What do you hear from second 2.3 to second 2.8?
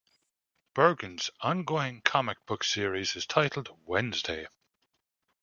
book